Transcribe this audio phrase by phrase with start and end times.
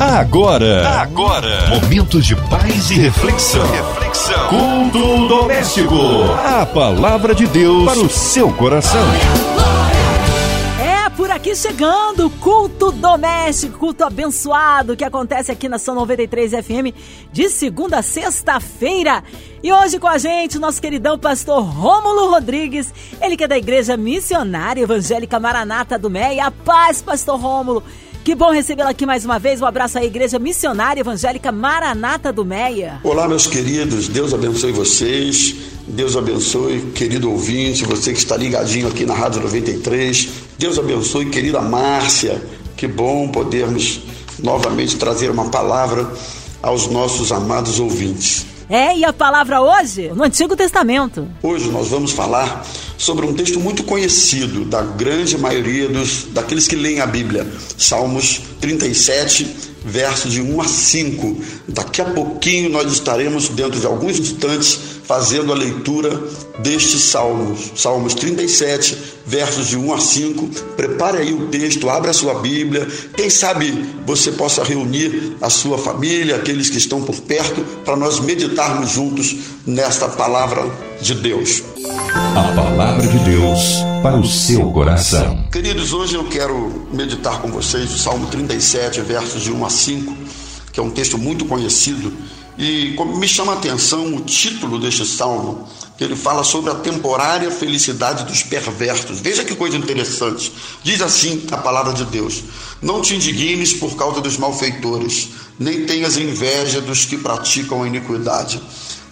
[0.00, 3.68] Agora, agora, momentos de paz e reflexão.
[3.68, 4.48] Reflexão.
[4.48, 5.96] Culto doméstico.
[6.44, 9.02] A palavra de Deus para o seu coração.
[10.80, 16.94] É por aqui chegando, culto doméstico, culto abençoado que acontece aqui na São 93 FM
[17.32, 19.24] de segunda a sexta-feira.
[19.64, 23.96] E hoje com a gente, nosso queridão pastor Rômulo Rodrigues, ele que é da Igreja
[23.96, 26.46] Missionária Evangélica Maranata do Meia.
[26.46, 27.82] A paz, pastor Rômulo.
[28.28, 29.62] Que bom recebê-lo aqui mais uma vez.
[29.62, 33.00] Um abraço à Igreja Missionária Evangélica Maranata do Meia.
[33.02, 34.06] Olá, meus queridos.
[34.06, 35.54] Deus abençoe vocês.
[35.86, 40.28] Deus abençoe, querido ouvinte, você que está ligadinho aqui na Rádio 93.
[40.58, 42.42] Deus abençoe, querida Márcia.
[42.76, 44.02] Que bom podermos
[44.42, 46.06] novamente trazer uma palavra
[46.62, 48.44] aos nossos amados ouvintes.
[48.70, 50.10] É, e a palavra hoje?
[50.14, 51.26] No Antigo Testamento.
[51.42, 52.66] Hoje nós vamos falar
[52.98, 57.46] sobre um texto muito conhecido da grande maioria dos daqueles que leem a Bíblia.
[57.78, 61.42] Salmos 37, versos de 1 a 5.
[61.68, 66.20] Daqui a pouquinho nós estaremos, dentro de alguns instantes, fazendo a leitura
[66.58, 67.72] destes salmos.
[67.74, 70.46] Salmos 37, versos de 1 a 5.
[70.76, 72.86] Prepare aí o texto, abra a sua Bíblia.
[73.16, 78.20] Quem sabe você possa reunir a sua família, aqueles que estão por perto, para nós
[78.20, 79.34] meditarmos juntos
[79.66, 80.70] nesta palavra
[81.00, 81.62] de Deus.
[82.36, 85.44] A palavra de Deus para o seu coração.
[85.50, 90.14] Queridos, hoje eu quero meditar com vocês o Salmo 37, versos de 1 a 5,
[90.70, 92.12] que é um texto muito conhecido.
[92.58, 97.52] E me chama a atenção o título deste salmo, que ele fala sobre a temporária
[97.52, 99.20] felicidade dos perversos.
[99.20, 100.52] Veja que coisa interessante.
[100.82, 102.42] Diz assim a palavra de Deus:
[102.82, 108.60] Não te indignes por causa dos malfeitores, nem tenhas inveja dos que praticam a iniquidade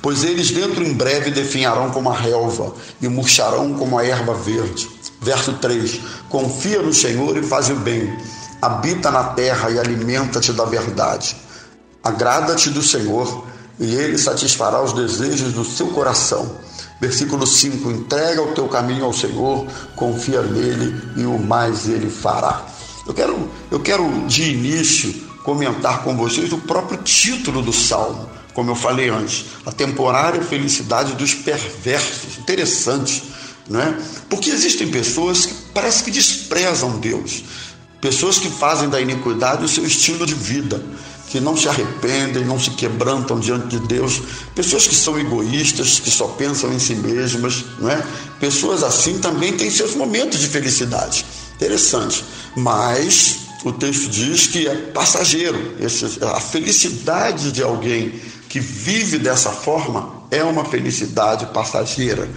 [0.07, 4.89] pois eles dentro em breve definharão como a relva e murcharão como a erva verde.
[5.21, 8.17] Verso 3: Confia no Senhor e faz o bem,
[8.63, 11.35] habita na terra e alimenta-te da verdade.
[12.07, 13.47] Agrada-te do Senhor
[13.79, 16.57] e ele satisfará os desejos do seu coração.
[17.01, 22.65] Versículo 5: Entrega o teu caminho ao Senhor, confia nele e o mais ele fará.
[23.07, 25.13] Eu quero, eu quero de início
[25.45, 31.13] comentar com vocês o próprio título do salmo como eu falei antes, a temporária felicidade
[31.13, 32.39] dos perversos.
[32.39, 33.23] Interessante,
[33.69, 33.95] não é?
[34.31, 37.45] Porque existem pessoas que parece que desprezam Deus,
[38.01, 40.83] pessoas que fazem da iniquidade o seu estilo de vida,
[41.29, 44.23] que não se arrependem, não se quebrantam diante de Deus,
[44.55, 48.03] pessoas que são egoístas, que só pensam em si mesmas, não é?
[48.39, 51.25] Pessoas assim também têm seus momentos de felicidade.
[51.57, 52.25] Interessante.
[52.57, 55.75] Mas o texto diz que é passageiro.
[56.35, 58.13] A felicidade de alguém
[58.49, 62.29] que vive dessa forma é uma felicidade passageira,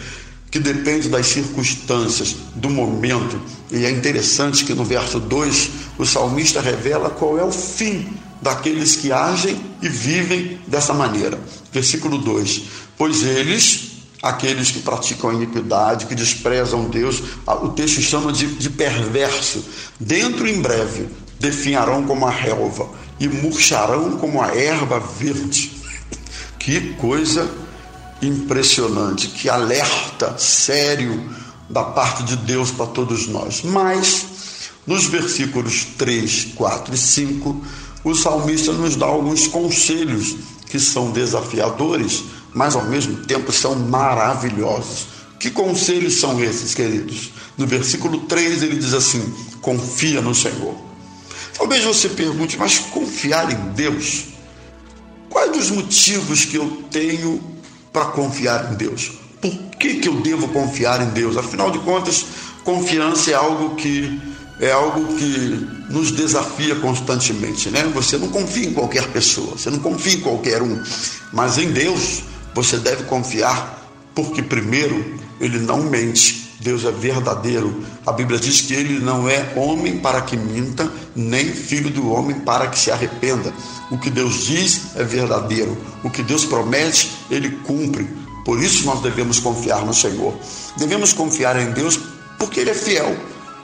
[0.50, 3.39] que depende das circunstâncias, do momento.
[3.71, 5.69] E é interessante que no verso 2
[6.00, 11.39] o salmista revela qual é o fim daqueles que agem e vivem dessa maneira.
[11.72, 12.61] Versículo 2:
[12.97, 13.91] Pois eles,
[14.22, 19.63] aqueles que praticam a iniquidade, que desprezam Deus, o texto chama de, de perverso,
[20.00, 21.07] dentro em breve
[21.39, 22.89] definharão como a relva
[23.19, 25.71] e murcharão como a erva verde.
[26.59, 27.50] Que coisa
[28.21, 31.33] impressionante, que alerta sério
[31.69, 33.61] da parte de Deus para todos nós.
[33.63, 34.25] Mas,
[34.85, 37.66] nos versículos 3, 4 e 5,
[38.04, 40.36] o salmista nos dá alguns conselhos
[40.68, 42.24] que são desafiadores,
[42.54, 45.08] mas ao mesmo tempo são maravilhosos.
[45.40, 47.32] Que conselhos são esses, queridos?
[47.58, 50.76] No versículo 3 ele diz assim: confia no Senhor.
[51.58, 54.26] Talvez você pergunte, mas confiar em Deus?
[55.30, 57.42] Quais os motivos que eu tenho
[57.92, 59.12] para confiar em Deus?
[59.42, 61.38] Por que, que eu devo confiar em Deus?
[61.38, 62.26] Afinal de contas,
[62.64, 64.20] confiança é algo que
[64.59, 67.84] é algo que nos desafia constantemente, né?
[67.94, 70.81] Você não confia em qualquer pessoa, você não confia em qualquer um,
[71.31, 77.84] mas em Deus você deve confiar, porque primeiro ele não mente, Deus é verdadeiro.
[78.06, 82.40] A Bíblia diz que ele não é homem para que minta, nem filho do homem
[82.42, 83.53] para que se arrependa.
[83.89, 85.78] O que Deus diz é verdadeiro.
[86.04, 88.10] O que Deus promete, ele cumpre.
[88.44, 90.33] Por isso nós devemos confiar no Senhor.
[90.78, 91.98] Devemos confiar em Deus
[92.38, 93.16] porque ele é fiel.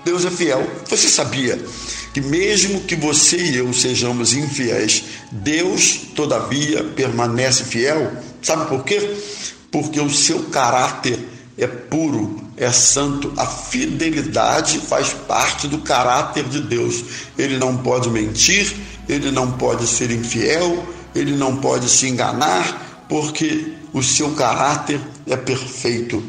[0.05, 0.69] Deus é fiel.
[0.87, 1.59] Você sabia
[2.13, 8.13] que mesmo que você e eu sejamos infiéis, Deus todavia permanece fiel?
[8.39, 9.17] Sabe por quê?
[9.71, 11.17] Porque o seu caráter
[11.57, 13.33] é puro, é santo.
[13.35, 17.03] A fidelidade faz parte do caráter de Deus.
[17.35, 18.75] Ele não pode mentir,
[19.09, 20.85] ele não pode ser infiel,
[21.15, 26.23] ele não pode se enganar, porque o seu caráter é perfeito.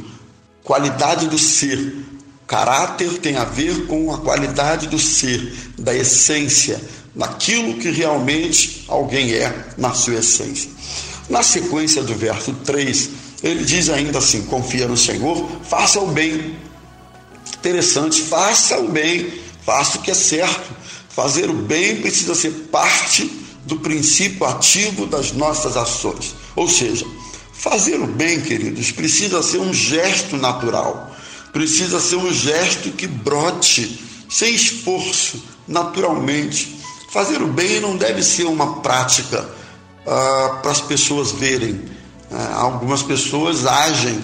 [0.65, 2.06] Qualidade do ser
[2.47, 6.81] Caráter tem a ver com a qualidade do ser, da essência,
[7.15, 10.71] naquilo que realmente alguém é na sua essência.
[11.29, 13.11] Na sequência do verso 3,
[13.43, 16.57] ele diz ainda assim: confia no Senhor, faça o bem.
[17.59, 20.77] Interessante, faça o bem, faça o que é certo.
[21.09, 23.25] Fazer o bem precisa ser parte
[23.65, 26.35] do princípio ativo das nossas ações.
[26.55, 27.07] Ou seja,
[27.53, 31.16] fazer o bem, queridos, precisa ser um gesto natural,
[31.57, 33.99] precisa ser um gesto que brote
[34.29, 36.79] sem esforço, naturalmente.
[37.11, 39.49] Fazer o bem não deve ser uma prática
[40.07, 41.81] ah, para as pessoas verem.
[42.31, 44.23] Ah, algumas pessoas agem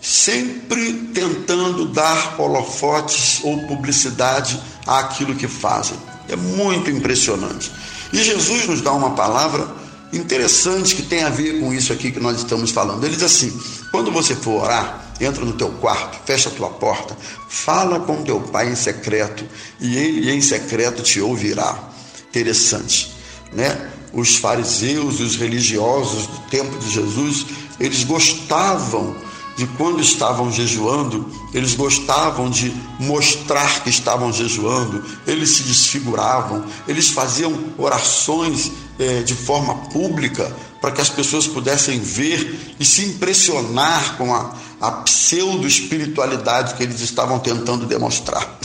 [0.00, 5.96] sempre tentando dar holofotes ou publicidade àquilo que fazem.
[6.28, 7.70] É muito impressionante.
[8.12, 9.72] E Jesus nos dá uma palavra
[10.12, 13.04] interessante que tem a ver com isso aqui que nós estamos falando.
[13.04, 13.56] Ele diz assim:
[13.92, 17.16] quando você for orar, entra no teu quarto, fecha a tua porta,
[17.48, 19.44] fala com teu pai em secreto,
[19.80, 21.90] e ele em secreto te ouvirá.
[22.28, 23.12] Interessante,
[23.52, 23.90] né?
[24.12, 27.46] Os fariseus os religiosos do tempo de Jesus,
[27.80, 29.16] eles gostavam
[29.56, 37.10] de quando estavam jejuando, eles gostavam de mostrar que estavam jejuando, eles se desfiguravam, eles
[37.10, 44.16] faziam orações é, de forma pública para que as pessoas pudessem ver e se impressionar
[44.18, 48.58] com a, a pseudo-espiritualidade que eles estavam tentando demonstrar.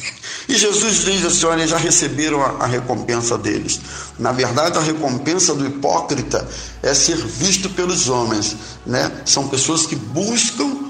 [0.50, 3.80] E Jesus diz assim: olha, já receberam a, a, recompensa deles.
[4.18, 6.48] Na verdade, a recompensa do hipócrita
[6.81, 8.56] é ser visto pelos homens.
[8.86, 9.12] Né?
[9.24, 10.88] São pessoas que buscam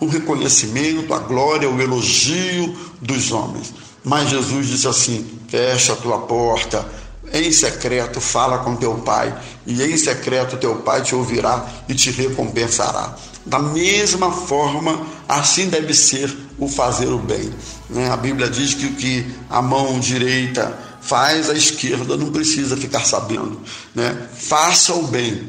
[0.00, 3.74] o reconhecimento, a glória, o elogio dos homens.
[4.02, 6.86] Mas Jesus disse assim: fecha a tua porta,
[7.32, 9.36] em secreto fala com teu pai,
[9.66, 13.16] e em secreto teu pai te ouvirá e te recompensará.
[13.46, 17.52] Da mesma forma, assim deve ser o fazer o bem.
[17.88, 18.10] Né?
[18.10, 23.04] A Bíblia diz que o que a mão direita faz, a esquerda não precisa ficar
[23.06, 23.60] sabendo.
[23.94, 24.28] Né?
[24.34, 25.48] Faça o bem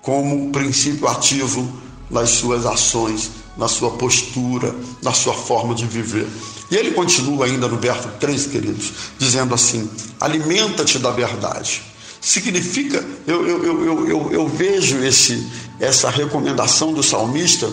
[0.00, 1.68] como princípio ativo
[2.08, 6.26] nas suas ações, na sua postura, na sua forma de viver.
[6.70, 9.88] E ele continua ainda no verso 3, queridos, dizendo assim:
[10.20, 11.82] alimenta-te da verdade.
[12.20, 15.46] Significa, eu, eu, eu, eu, vejo esse,
[15.78, 17.70] essa recomendação do salmista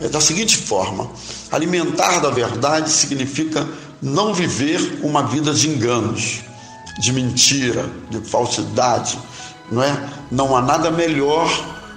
[0.00, 1.10] é da seguinte forma:
[1.50, 3.68] alimentar da verdade significa
[4.02, 6.40] não viver uma vida de enganos,
[6.98, 9.18] de mentira, de falsidade,
[9.70, 10.08] não é?
[10.30, 11.50] Não há nada melhor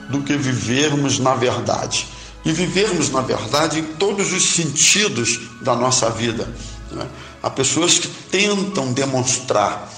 [0.10, 2.13] do que vivermos na verdade
[2.46, 6.48] e vivermos na verdade em todos os sentidos da nossa vida.
[6.92, 7.08] Né?
[7.42, 9.92] Há pessoas que tentam demonstrar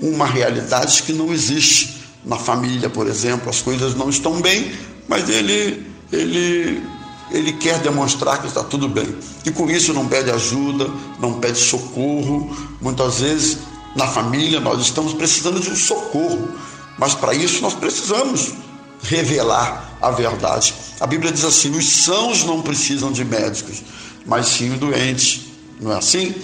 [0.00, 2.00] uma realidade que não existe.
[2.22, 4.72] Na família, por exemplo, as coisas não estão bem,
[5.08, 6.82] mas ele, ele,
[7.30, 9.16] ele quer demonstrar que está tudo bem.
[9.44, 12.54] E com isso não pede ajuda, não pede socorro.
[12.80, 13.58] Muitas vezes
[13.96, 16.50] na família nós estamos precisando de um socorro,
[16.98, 18.52] mas para isso nós precisamos
[19.02, 20.74] revelar a verdade.
[21.00, 23.82] A Bíblia diz assim: os sãos não precisam de médicos,
[24.26, 25.42] mas sim os doentes.
[25.80, 26.34] Não é assim?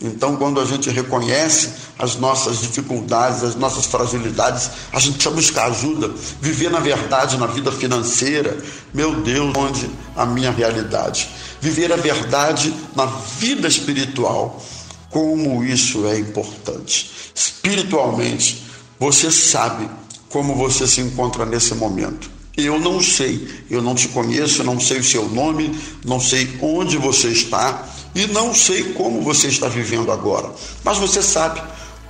[0.00, 5.66] Então, quando a gente reconhece as nossas dificuldades, as nossas fragilidades, a gente precisa buscar
[5.70, 8.58] ajuda, viver na verdade na vida financeira.
[8.92, 11.28] Meu Deus, onde a minha realidade?
[11.60, 14.62] Viver a verdade na vida espiritual.
[15.08, 17.10] Como isso é importante.
[17.34, 18.66] Espiritualmente,
[18.98, 19.88] você sabe
[20.28, 22.30] como você se encontra nesse momento.
[22.56, 26.96] Eu não sei, eu não te conheço, não sei o seu nome, não sei onde
[26.96, 30.50] você está e não sei como você está vivendo agora.
[30.82, 31.60] Mas você sabe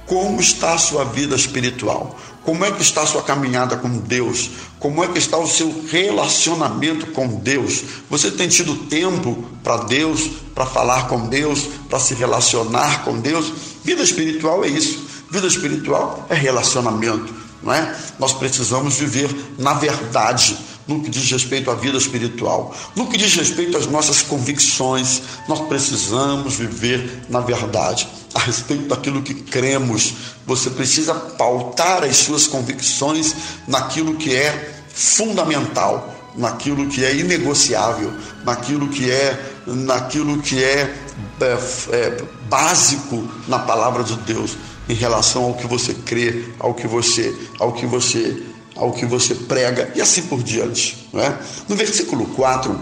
[0.07, 4.51] como está a sua vida espiritual, como é que está a sua caminhada com Deus,
[4.79, 7.83] como é que está o seu relacionamento com Deus.
[8.09, 13.53] Você tem tido tempo para Deus, para falar com Deus, para se relacionar com Deus?
[13.83, 15.05] Vida espiritual é isso.
[15.29, 17.95] Vida espiritual é relacionamento não é?
[18.19, 20.57] Nós precisamos viver na verdade
[20.87, 25.59] no que diz respeito à vida espiritual, no que diz respeito às nossas convicções, nós
[25.67, 28.09] precisamos viver na verdade.
[28.33, 30.15] A respeito daquilo que cremos,
[30.47, 33.35] você precisa pautar as suas convicções
[33.67, 38.13] naquilo que é fundamental, naquilo que é inegociável,
[38.45, 40.95] naquilo que é, naquilo que é,
[41.41, 44.57] é, é básico na palavra de Deus
[44.89, 48.43] em relação ao que você crê, ao que você, ao que você,
[48.77, 51.39] ao que você prega e assim por diante, não é?
[51.69, 52.79] No versículo 4,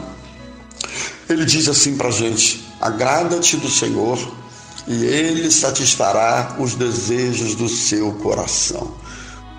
[1.28, 4.18] ele diz assim para a gente: agrada-te do Senhor
[4.86, 8.92] e ele satisfará os desejos do seu coração.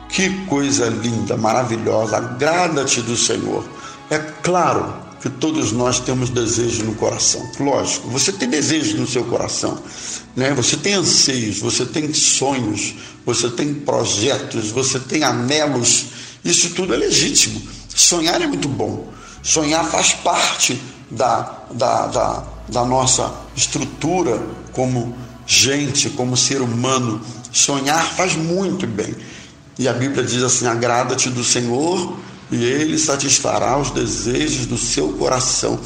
[0.10, 3.65] Que coisa linda, maravilhosa, agrada-te do Senhor.
[4.10, 7.41] É claro que todos nós temos desejo no coração.
[7.60, 9.75] Lógico, você tem desejo no seu coração,
[10.36, 10.53] né?
[10.53, 12.94] Você tem anseios, você tem sonhos,
[13.25, 16.05] você tem projetos, você tem anelos.
[16.44, 17.60] Isso tudo é legítimo.
[17.89, 19.12] Sonhar é muito bom.
[19.41, 20.79] Sonhar faz parte
[21.10, 24.39] da, da, da, da nossa estrutura
[24.74, 25.17] como
[25.48, 27.20] gente, como ser humano.
[27.51, 29.15] Sonhar faz muito bem.
[29.79, 32.15] E a Bíblia diz assim: agrada-te do Senhor
[32.52, 35.80] e ele satisfará os desejos do seu coração.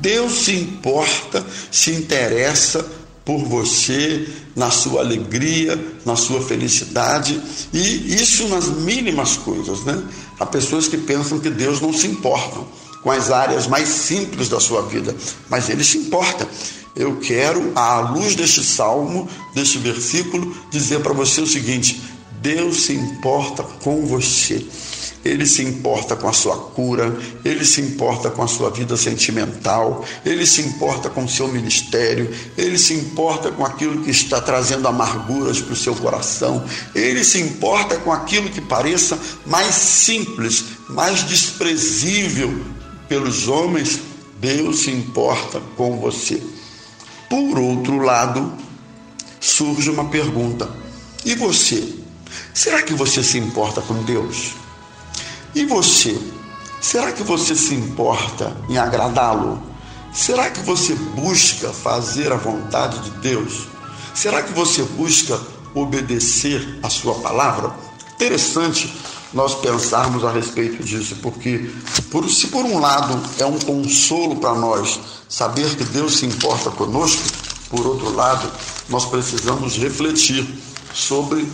[0.00, 2.84] Deus se importa, se interessa
[3.24, 7.40] por você, na sua alegria, na sua felicidade,
[7.72, 10.02] e isso nas mínimas coisas, né?
[10.38, 12.60] Há pessoas que pensam que Deus não se importa
[13.02, 15.14] com as áreas mais simples da sua vida,
[15.48, 16.46] mas ele se importa.
[16.94, 22.00] Eu quero, à luz deste salmo, deste versículo, dizer para você o seguinte:
[22.44, 24.62] Deus se importa com você.
[25.24, 30.04] Ele se importa com a sua cura, ele se importa com a sua vida sentimental,
[30.26, 34.86] ele se importa com o seu ministério, ele se importa com aquilo que está trazendo
[34.86, 36.62] amarguras para o seu coração,
[36.94, 42.62] ele se importa com aquilo que pareça mais simples, mais desprezível
[43.08, 43.98] pelos homens.
[44.38, 46.42] Deus se importa com você.
[47.30, 48.52] Por outro lado,
[49.40, 50.68] surge uma pergunta:
[51.24, 52.03] e você?
[52.52, 54.54] Será que você se importa com Deus?
[55.54, 56.18] E você?
[56.80, 59.62] Será que você se importa em agradá-lo?
[60.12, 63.66] Será que você busca fazer a vontade de Deus?
[64.14, 65.40] Será que você busca
[65.74, 67.74] obedecer a sua palavra?
[68.14, 68.94] Interessante
[69.32, 71.68] nós pensarmos a respeito disso, porque
[72.10, 76.70] por, se por um lado é um consolo para nós saber que Deus se importa
[76.70, 77.22] conosco,
[77.68, 78.48] por outro lado,
[78.88, 80.46] nós precisamos refletir
[80.94, 81.44] sobre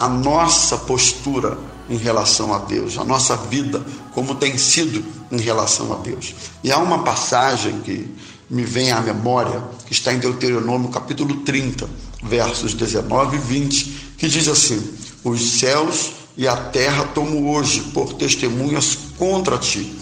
[0.00, 1.58] a nossa postura
[1.90, 6.34] em relação a Deus, a nossa vida, como tem sido em relação a Deus.
[6.64, 8.08] E há uma passagem que
[8.48, 11.86] me vem à memória, que está em Deuteronômio capítulo 30,
[12.22, 14.82] versos 19 e 20, que diz assim:
[15.22, 19.94] Os céus e a terra tomo hoje por testemunhas contra ti,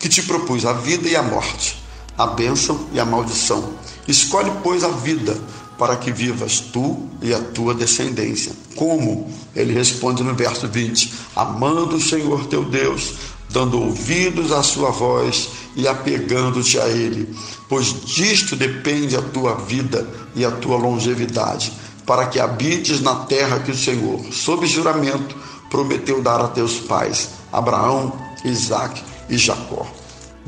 [0.00, 1.80] que te propus a vida e a morte,
[2.18, 3.72] a bênção e a maldição.
[4.08, 5.38] Escolhe, pois, a vida
[5.78, 8.52] para que vivas tu e a tua descendência.
[8.76, 9.30] Como?
[9.54, 13.14] Ele responde no verso 20: Amando o Senhor teu Deus,
[13.50, 17.34] dando ouvidos à sua voz e apegando-te a Ele,
[17.68, 21.72] pois disto depende a tua vida e a tua longevidade,
[22.04, 25.36] para que habites na terra que o Senhor, sob juramento,
[25.70, 28.12] prometeu dar a teus pais, Abraão,
[28.44, 29.86] Isaque e Jacó.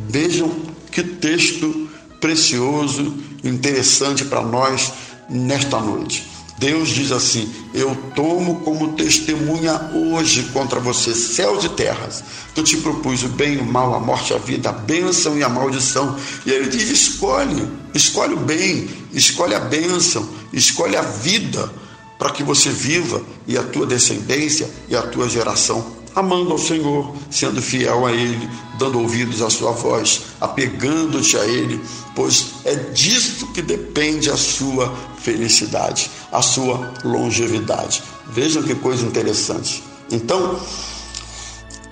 [0.09, 0.50] Vejam
[0.90, 1.88] que texto
[2.21, 4.92] precioso, interessante para nós
[5.28, 6.35] nesta noite.
[6.58, 12.64] Deus diz assim: Eu tomo como testemunha hoje contra você, céus e terras, que eu
[12.64, 16.16] te propus o bem, o mal, a morte, a vida, a bênção e a maldição.
[16.46, 21.70] E ele diz: Escolhe, escolhe o bem, escolhe a bênção, escolhe a vida,
[22.18, 27.14] para que você viva e a tua descendência e a tua geração amando ao Senhor,
[27.30, 31.78] sendo fiel a Ele, dando ouvidos à Sua voz, apegando-te a Ele,
[32.14, 38.02] pois é disto que depende a sua felicidade, a sua longevidade.
[38.32, 39.82] Vejam que coisa interessante.
[40.11, 40.58] Então,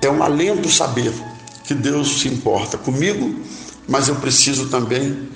[0.00, 1.12] é um alento saber
[1.64, 3.34] que Deus se importa comigo,
[3.86, 5.28] mas eu preciso também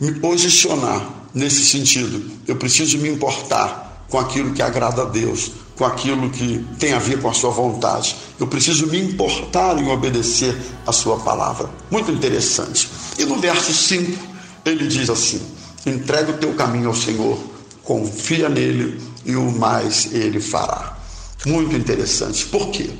[0.00, 2.28] me posicionar nesse sentido.
[2.48, 6.98] Eu preciso me importar com aquilo que agrada a Deus, com aquilo que tem a
[6.98, 8.14] ver com a sua vontade.
[8.38, 10.54] Eu preciso me importar em obedecer
[10.86, 11.70] a sua palavra.
[11.90, 12.90] Muito interessante.
[13.18, 14.22] E no verso 5,
[14.66, 15.40] ele diz assim:
[15.86, 17.38] entrega o teu caminho ao Senhor,
[17.82, 20.98] confia nele e o mais ele fará.
[21.46, 22.44] Muito interessante.
[22.44, 22.90] Por quê?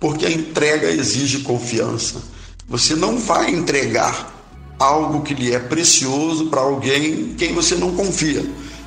[0.00, 2.22] Porque a entrega exige confiança.
[2.66, 4.34] Você não vai entregar
[4.78, 8.42] algo que lhe é precioso para alguém quem você não confia.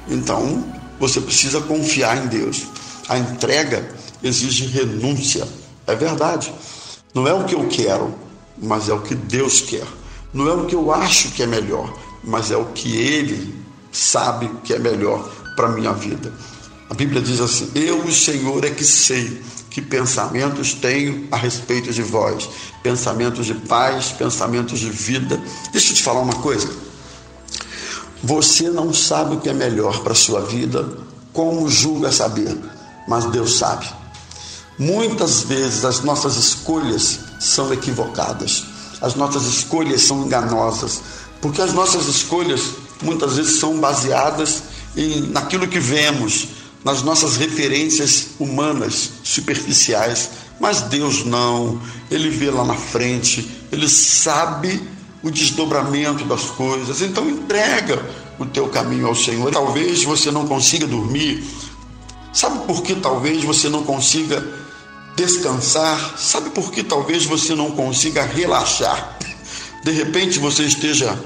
[0.10, 2.68] Então, você precisa confiar em Deus.
[3.08, 3.90] A entrega
[4.22, 5.48] exige renúncia.
[5.88, 6.54] É verdade.
[7.14, 8.14] Não é o que eu quero,
[8.58, 9.88] mas é o que Deus quer.
[10.34, 11.92] Não é o que eu acho que é melhor,
[12.24, 13.56] mas é o que Ele
[13.92, 16.32] sabe que é melhor para a minha vida.
[16.90, 21.92] A Bíblia diz assim: Eu, o Senhor, é que sei que pensamentos tenho a respeito
[21.94, 22.50] de vós,
[22.84, 25.42] pensamentos de paz, pensamentos de vida.
[25.72, 26.70] Deixa eu te falar uma coisa.
[28.24, 30.88] Você não sabe o que é melhor para a sua vida,
[31.34, 32.58] como julga saber?
[33.10, 33.88] mas Deus sabe.
[34.78, 38.64] Muitas vezes as nossas escolhas são equivocadas,
[39.02, 41.02] as nossas escolhas são enganosas,
[41.42, 42.62] porque as nossas escolhas
[43.02, 44.62] muitas vezes são baseadas
[44.96, 46.48] em naquilo que vemos,
[46.86, 54.82] nas nossas referências humanas superficiais, mas Deus não, ele vê lá na frente, ele sabe
[55.22, 57.02] o desdobramento das coisas.
[57.02, 58.04] Então entrega
[58.38, 59.52] o teu caminho ao Senhor.
[59.52, 61.44] Talvez você não consiga dormir.
[62.32, 64.46] Sabe por que talvez você não consiga
[65.16, 66.18] descansar?
[66.18, 69.18] Sabe por que talvez você não consiga relaxar?
[69.84, 71.18] De repente você esteja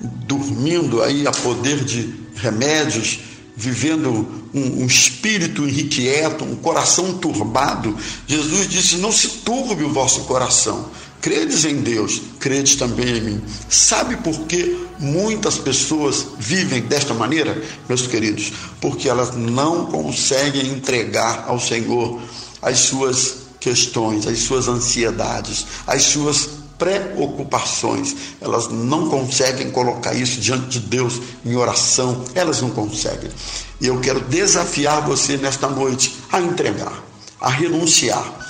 [0.00, 3.20] dormindo aí a poder de remédios,
[3.56, 4.10] vivendo
[4.54, 7.96] um, um, espírito irrequieto, um coração turbado.
[8.26, 10.90] Jesus disse: Não se turbe o vosso coração.
[11.20, 13.44] Credes em Deus, credes também em mim.
[13.68, 18.52] Sabe por que muitas pessoas vivem desta maneira, meus queridos?
[18.80, 22.20] Porque elas não conseguem entregar ao Senhor
[22.62, 26.48] as suas questões, as suas ansiedades, as suas
[26.78, 28.16] preocupações.
[28.40, 33.30] Elas não conseguem colocar isso diante de Deus em oração, elas não conseguem.
[33.78, 37.04] E eu quero desafiar você nesta noite a entregar,
[37.38, 38.40] a renunciar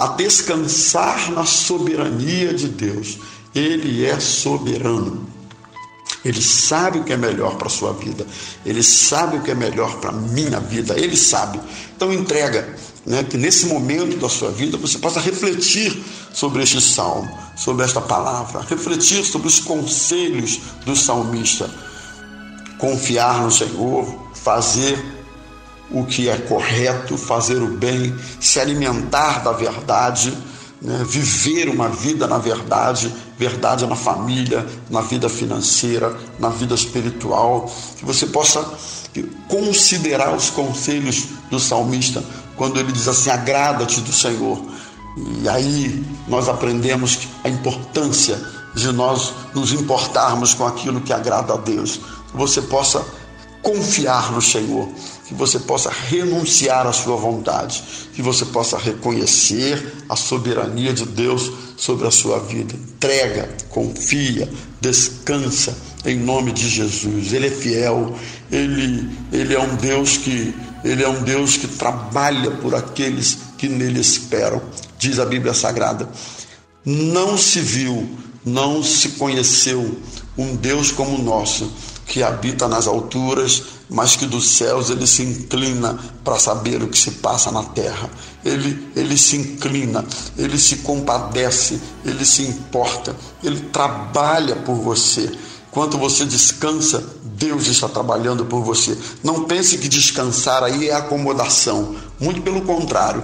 [0.00, 3.18] a descansar na soberania de Deus.
[3.54, 5.28] Ele é soberano.
[6.24, 8.26] Ele sabe o que é melhor para a sua vida.
[8.64, 10.98] Ele sabe o que é melhor para a minha vida.
[10.98, 11.60] Ele sabe.
[11.94, 16.02] Então entrega, né, que nesse momento da sua vida você possa refletir
[16.32, 21.70] sobre este salmo, sobre esta palavra, refletir sobre os conselhos do salmista.
[22.78, 25.19] Confiar no Senhor, fazer
[25.90, 30.36] o que é correto, fazer o bem, se alimentar da verdade,
[30.80, 31.04] né?
[31.06, 38.04] viver uma vida na verdade, verdade na família, na vida financeira, na vida espiritual, que
[38.04, 38.64] você possa
[39.48, 42.22] considerar os conselhos do salmista
[42.56, 44.60] quando ele diz assim: agrada-te do Senhor.
[45.42, 48.40] E aí nós aprendemos a importância
[48.74, 52.00] de nós nos importarmos com aquilo que agrada a Deus.
[52.30, 53.04] Que você possa
[53.62, 54.88] confiar no Senhor,
[55.26, 57.82] que você possa renunciar à sua vontade,
[58.14, 62.74] que você possa reconhecer a soberania de Deus sobre a sua vida.
[62.74, 64.48] Entrega, confia,
[64.80, 67.32] descansa em nome de Jesus.
[67.32, 68.16] Ele é fiel,
[68.50, 73.68] ele, ele é um Deus que ele é um Deus que trabalha por aqueles que
[73.68, 74.62] nele esperam.
[74.98, 76.08] Diz a Bíblia Sagrada:
[76.84, 78.08] Não se viu,
[78.44, 79.98] não se conheceu
[80.38, 81.70] um Deus como o nosso
[82.10, 86.98] que habita nas alturas, mas que dos céus ele se inclina para saber o que
[86.98, 88.10] se passa na terra.
[88.44, 90.04] Ele, ele se inclina,
[90.36, 95.30] ele se compadece, ele se importa, ele trabalha por você.
[95.70, 98.98] Quando você descansa, Deus está trabalhando por você.
[99.22, 101.94] Não pense que descansar aí é acomodação.
[102.18, 103.22] Muito pelo contrário.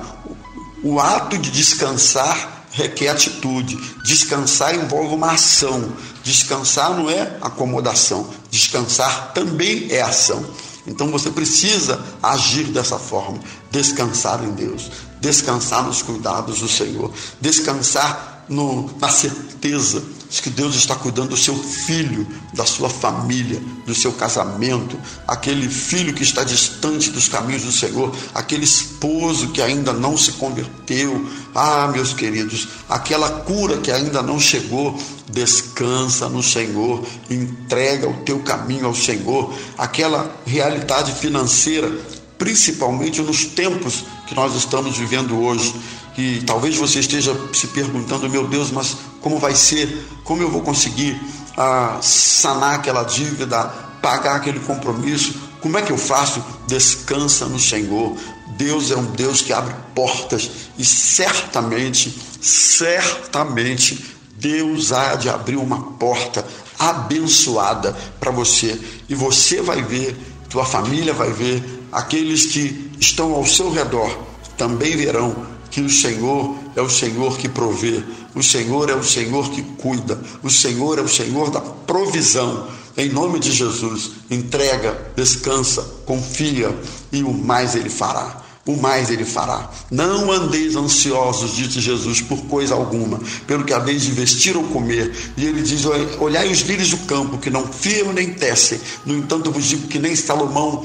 [0.85, 3.77] O ato de descansar requer atitude.
[4.05, 5.93] Descansar envolve uma ação.
[6.23, 8.29] Descansar não é acomodação.
[8.51, 10.45] Descansar também é ação.
[10.87, 13.41] Então você precisa agir dessa forma.
[13.71, 14.91] Descansar em Deus.
[15.21, 17.11] Descansar nos cuidados do Senhor.
[17.41, 23.61] Descansar no, na certeza Diz que Deus está cuidando do seu filho, da sua família,
[23.87, 29.63] do seu casamento, aquele filho que está distante dos caminhos do Senhor, aquele esposo que
[29.63, 31.25] ainda não se converteu.
[31.55, 34.99] Ah, meus queridos, aquela cura que ainda não chegou,
[35.31, 41.91] descansa no Senhor, entrega o teu caminho ao Senhor, aquela realidade financeira,
[42.37, 45.73] principalmente nos tempos que nós estamos vivendo hoje
[46.17, 50.09] que talvez você esteja se perguntando, meu Deus, mas como vai ser?
[50.25, 51.21] Como eu vou conseguir
[51.59, 53.65] ah, sanar aquela dívida,
[54.01, 55.35] pagar aquele compromisso?
[55.61, 56.43] Como é que eu faço?
[56.67, 58.17] Descansa no Senhor.
[58.57, 65.83] Deus é um Deus que abre portas e certamente, certamente, Deus há de abrir uma
[65.99, 66.47] porta
[66.79, 70.17] abençoada para você e você vai ver,
[70.49, 74.19] tua família vai ver, aqueles que estão ao seu redor
[74.57, 78.03] também verão que o Senhor é o Senhor que provê,
[78.35, 82.67] o Senhor é o Senhor que cuida, o Senhor é o Senhor da provisão.
[82.97, 86.75] Em nome de Jesus, entrega, descansa, confia
[87.13, 88.43] e o mais Ele fará.
[88.65, 89.71] O mais ele fará.
[89.93, 95.15] Não andeis ansiosos, disse Jesus, por coisa alguma, pelo que haveis de vestir ou comer.
[95.37, 95.85] E ele diz:
[96.19, 98.81] Olhai os lírios do campo, que não fiam nem tecem.
[99.05, 100.85] No entanto, vos digo que nem Salomão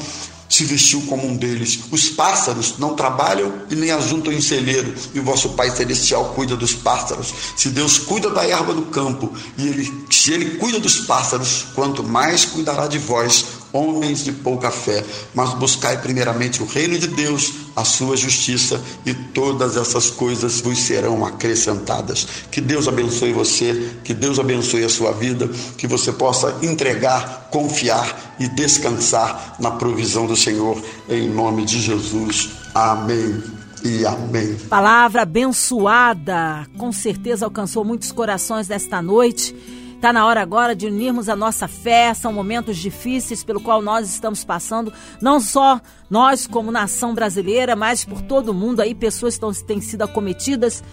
[0.52, 1.80] se vestiu como um deles.
[1.90, 6.56] Os pássaros não trabalham e nem ajuntam em celeiro, e o vosso Pai Celestial cuida
[6.56, 7.34] dos pássaros.
[7.56, 12.04] Se Deus cuida da erva do campo, e ele, se Ele cuida dos pássaros, quanto
[12.04, 15.04] mais cuidará de vós, homens de pouca fé,
[15.34, 20.78] mas buscai primeiramente o reino de Deus, a sua justiça, e todas essas coisas vos
[20.78, 22.28] serão acrescentadas.
[22.50, 28.36] Que Deus abençoe você, que Deus abençoe a sua vida, que você possa entregar, confiar
[28.40, 32.50] e descansar na provisão do Senhor, em nome de Jesus.
[32.74, 33.42] Amém.
[33.84, 34.56] E amém.
[34.70, 39.56] Palavra abençoada, com certeza alcançou muitos corações desta noite
[40.02, 42.12] Está na hora agora de unirmos a nossa fé.
[42.16, 48.04] São momentos difíceis pelo qual nós estamos passando, não só nós como nação brasileira, mas
[48.04, 50.84] por todo o mundo aí pessoas estão, têm sido acometidas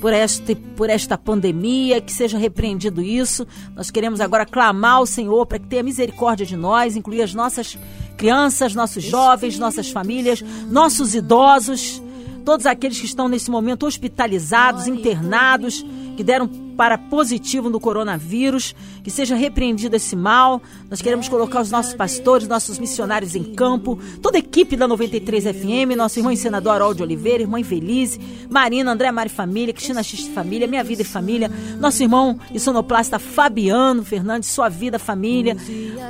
[0.00, 3.48] por esta, por esta pandemia, que seja repreendido isso.
[3.74, 7.76] Nós queremos agora clamar ao Senhor para que tenha misericórdia de nós, incluir as nossas
[8.16, 12.00] crianças, nossos jovens, nossas famílias, nossos idosos,
[12.44, 15.84] todos aqueles que estão nesse momento hospitalizados, internados
[16.16, 20.60] que deram para positivo no coronavírus, que seja repreendido esse mal.
[20.90, 25.44] Nós queremos colocar os nossos pastores, nossos missionários em campo, toda a equipe da 93
[25.44, 28.18] FM, nosso irmão senador Haroldo Oliveira, irmã Infelize,
[28.50, 33.18] Marina, André Mari Família, Cristina X Família, Minha Vida e Família, nosso irmão e sonoplasta
[33.18, 35.56] Fabiano Fernandes, Sua Vida Família,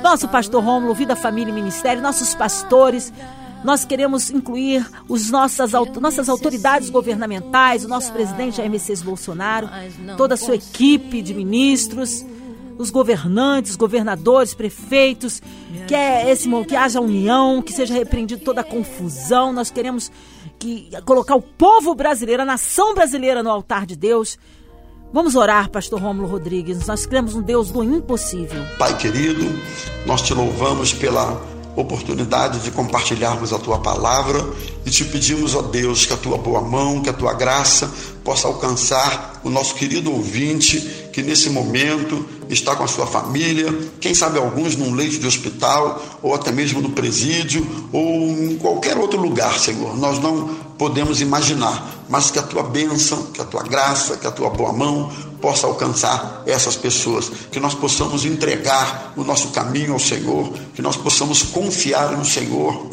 [0.01, 3.13] nosso pastor Rômulo, Vida Família e Ministério, nossos pastores,
[3.63, 9.69] nós queremos incluir os nossas, nossas autoridades governamentais, o nosso presidente Jair Messias Bolsonaro,
[10.17, 12.25] toda a sua equipe de ministros,
[12.77, 15.41] os governantes, governadores, prefeitos,
[15.87, 19.53] que é esse que haja união, que seja repreendido toda a confusão.
[19.53, 20.11] Nós queremos
[20.59, 24.37] que colocar o povo brasileiro, a nação brasileira no altar de Deus.
[25.13, 26.87] Vamos orar, pastor Rômulo Rodrigues.
[26.87, 28.63] Nós cremos um Deus do impossível.
[28.79, 29.45] Pai querido,
[30.07, 34.45] nós te louvamos pela oportunidade de compartilharmos a tua palavra
[34.85, 37.91] e te pedimos, ó Deus, que a tua boa mão, que a tua graça
[38.23, 44.15] possa alcançar o nosso querido ouvinte que nesse momento está com a sua família, quem
[44.15, 49.21] sabe alguns num leito de hospital, ou até mesmo no presídio, ou em qualquer outro
[49.21, 49.95] lugar, Senhor.
[49.95, 54.31] Nós não podemos imaginar, mas que a tua bênção, que a tua graça, que a
[54.31, 59.99] tua boa mão possa alcançar essas pessoas, que nós possamos entregar o nosso caminho ao
[59.99, 62.89] Senhor, que nós possamos confiar no Senhor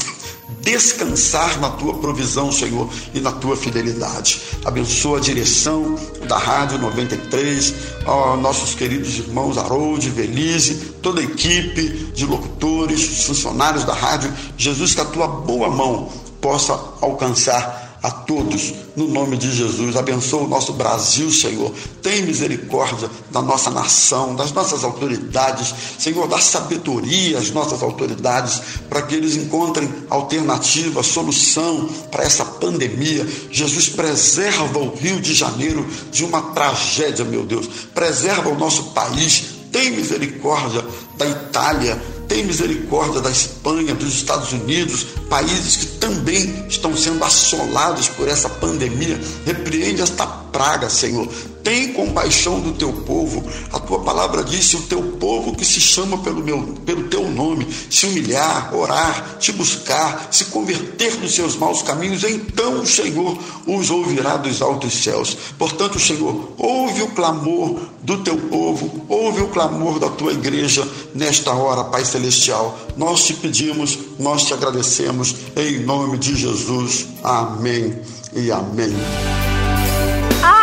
[0.60, 4.40] descansar na tua provisão, Senhor, e na tua fidelidade.
[4.64, 5.98] Abençoa a direção
[6.28, 7.74] da Rádio 93,
[8.04, 14.32] ó, nossos queridos irmãos Harold, Velize, toda a equipe de locutores, funcionários da rádio.
[14.56, 19.94] Jesus, que a tua boa mão possa alcançar a todos, no nome de Jesus.
[19.96, 21.70] Abençoa o nosso Brasil, Senhor.
[22.02, 25.74] Tem misericórdia da nossa nação, das nossas autoridades.
[25.98, 33.26] Senhor, dá sabedoria às nossas autoridades para que eles encontrem alternativa, solução para essa pandemia.
[33.50, 37.66] Jesus, preserva o Rio de Janeiro de uma tragédia, meu Deus.
[37.94, 39.60] Preserva o nosso país.
[39.70, 40.84] Tem misericórdia
[41.16, 42.00] da Itália
[42.30, 48.48] tem misericórdia da Espanha, dos Estados Unidos, países que também estão sendo assolados por essa
[48.48, 49.20] pandemia.
[49.44, 51.28] Repreende esta praga, Senhor.
[51.62, 53.44] Tem compaixão do teu povo.
[53.72, 57.28] A tua palavra diz: se o teu povo que se chama pelo, meu, pelo teu
[57.30, 63.38] nome se humilhar, orar, te buscar, se converter dos seus maus caminhos, então o Senhor
[63.66, 65.36] os ouvirá dos altos céus.
[65.58, 71.52] Portanto, Senhor, ouve o clamor do teu povo, ouve o clamor da tua igreja nesta
[71.52, 72.78] hora, Pai Celestial.
[72.96, 77.06] Nós te pedimos, nós te agradecemos, em nome de Jesus.
[77.22, 77.98] Amém
[78.34, 79.39] e amém.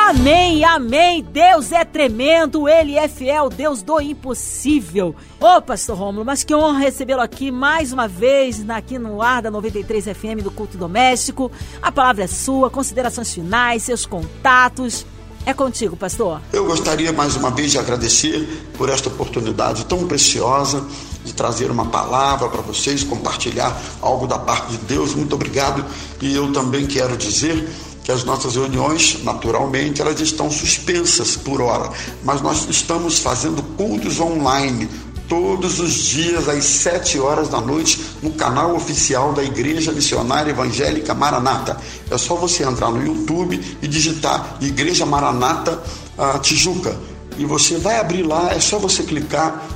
[0.09, 1.21] Amém, amém.
[1.21, 5.13] Deus é tremendo, Ele é fiel, Deus do impossível.
[5.37, 9.51] Ô, Pastor Rômulo, mas que honra recebê-lo aqui mais uma vez, aqui no ar da
[9.51, 11.51] 93 FM do Culto Doméstico.
[11.81, 15.05] A palavra é sua, considerações finais, seus contatos.
[15.45, 16.41] É contigo, pastor.
[16.53, 20.85] Eu gostaria mais uma vez de agradecer por esta oportunidade tão preciosa
[21.25, 25.13] de trazer uma palavra para vocês, compartilhar algo da parte de Deus.
[25.13, 25.83] Muito obrigado.
[26.21, 27.67] E eu também quero dizer
[28.07, 31.91] que as nossas reuniões, naturalmente, elas estão suspensas por hora,
[32.23, 34.87] mas nós estamos fazendo cultos online
[35.27, 41.13] todos os dias às sete horas da noite no canal oficial da Igreja Missionária Evangélica
[41.13, 41.75] Maranata.
[42.09, 45.83] É só você entrar no YouTube e digitar Igreja Maranata
[46.17, 46.97] uh, Tijuca
[47.37, 49.67] e você vai abrir lá, é só você clicar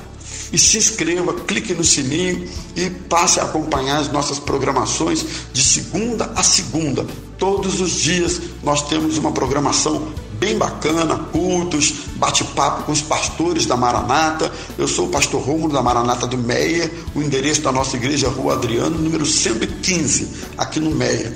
[0.50, 6.32] e se inscreva, clique no sininho e passe a acompanhar as nossas programações de segunda
[6.34, 7.06] a segunda.
[7.42, 13.76] Todos os dias nós temos uma programação bem bacana, cultos, bate-papo com os pastores da
[13.76, 14.52] Maranata.
[14.78, 16.88] Eu sou o pastor Rômulo da Maranata do Meia.
[17.16, 21.34] O endereço da nossa igreja é Rua Adriano, número 115, aqui no Meia.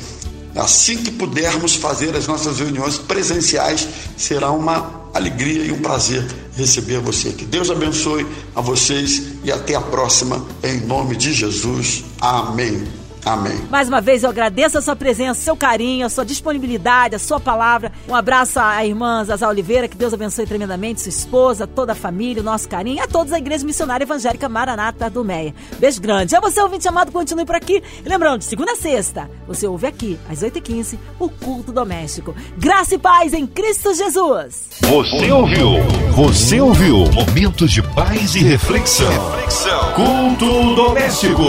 [0.54, 6.24] Assim que pudermos fazer as nossas reuniões presenciais, será uma alegria e um prazer
[6.56, 7.32] receber você.
[7.32, 12.04] Que Deus abençoe a vocês e até a próxima, em nome de Jesus.
[12.20, 13.60] Amém Amém.
[13.68, 17.40] Mais uma vez eu agradeço a sua presença, seu carinho, a sua disponibilidade, a sua
[17.40, 17.90] palavra.
[18.08, 22.40] Um abraço à irmã Zazá Oliveira, que Deus abençoe tremendamente, sua esposa, toda a família,
[22.40, 25.52] o nosso carinho, e a todos da Igreja Missionária Evangélica Maranata do Meia.
[25.80, 26.36] Beijo grande.
[26.36, 27.82] A você, ouvinte amado, continue por aqui.
[28.04, 32.32] E lembrando, de segunda a sexta, você ouve aqui, às 8h15, o culto doméstico.
[32.56, 34.68] Graça e paz em Cristo Jesus.
[34.82, 35.82] Você ouviu?
[36.12, 36.98] Você ouviu?
[37.12, 39.10] Momentos de paz e reflexão.
[39.32, 39.92] reflexão.
[39.94, 41.42] Culto doméstico.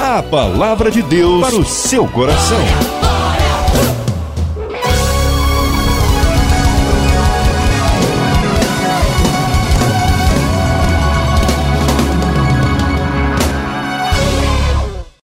[0.00, 2.95] A palavra de Deus para o seu coração.